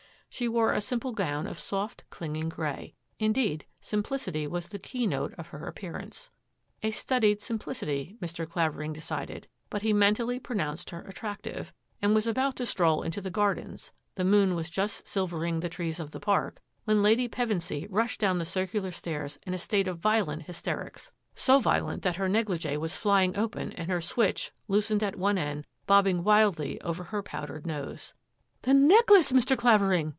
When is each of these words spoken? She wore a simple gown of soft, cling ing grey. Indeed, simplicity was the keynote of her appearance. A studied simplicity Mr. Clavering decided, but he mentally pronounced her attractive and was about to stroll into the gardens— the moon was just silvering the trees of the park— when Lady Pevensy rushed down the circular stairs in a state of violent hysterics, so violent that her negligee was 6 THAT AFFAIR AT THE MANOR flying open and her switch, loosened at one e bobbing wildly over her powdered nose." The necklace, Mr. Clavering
She 0.33 0.47
wore 0.47 0.71
a 0.71 0.79
simple 0.79 1.11
gown 1.11 1.45
of 1.45 1.59
soft, 1.59 2.05
cling 2.09 2.37
ing 2.37 2.47
grey. 2.47 2.95
Indeed, 3.19 3.65
simplicity 3.81 4.47
was 4.47 4.69
the 4.69 4.79
keynote 4.79 5.33
of 5.33 5.47
her 5.47 5.67
appearance. 5.67 6.31
A 6.81 6.91
studied 6.91 7.41
simplicity 7.41 8.15
Mr. 8.21 8.47
Clavering 8.47 8.93
decided, 8.93 9.49
but 9.69 9.81
he 9.81 9.91
mentally 9.91 10.39
pronounced 10.39 10.91
her 10.91 11.01
attractive 11.01 11.73
and 12.01 12.15
was 12.15 12.27
about 12.27 12.55
to 12.55 12.65
stroll 12.65 13.03
into 13.03 13.19
the 13.19 13.29
gardens— 13.29 13.91
the 14.15 14.23
moon 14.23 14.55
was 14.55 14.69
just 14.69 15.05
silvering 15.05 15.59
the 15.59 15.67
trees 15.67 15.99
of 15.99 16.11
the 16.11 16.19
park— 16.21 16.61
when 16.85 17.03
Lady 17.03 17.27
Pevensy 17.27 17.85
rushed 17.89 18.21
down 18.21 18.39
the 18.39 18.45
circular 18.45 18.93
stairs 18.93 19.37
in 19.45 19.53
a 19.53 19.57
state 19.57 19.87
of 19.87 19.99
violent 19.99 20.43
hysterics, 20.43 21.11
so 21.35 21.59
violent 21.59 22.03
that 22.03 22.15
her 22.15 22.29
negligee 22.29 22.77
was 22.77 22.93
6 22.93 23.03
THAT 23.03 23.09
AFFAIR 23.09 23.17
AT 23.17 23.19
THE 23.19 23.27
MANOR 23.27 23.33
flying 23.33 23.43
open 23.67 23.71
and 23.77 23.91
her 23.91 24.01
switch, 24.01 24.51
loosened 24.69 25.03
at 25.03 25.17
one 25.17 25.37
e 25.37 25.63
bobbing 25.85 26.23
wildly 26.23 26.79
over 26.79 27.03
her 27.03 27.21
powdered 27.21 27.67
nose." 27.67 28.13
The 28.61 28.73
necklace, 28.73 29.33
Mr. 29.33 29.57
Clavering 29.57 30.09